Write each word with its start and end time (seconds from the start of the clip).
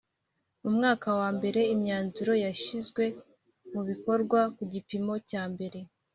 Mu 0.63 0.69
mwaka 0.77 1.07
wa 1.19 1.29
mbere 1.37 1.59
imyanzuro 1.73 2.33
yashyizwe 2.45 3.03
mu 3.73 3.81
bikorwa 3.89 4.39
ku 4.55 4.61
gipimo 4.71 5.13
cya 5.29 5.43
mbere 5.51 5.79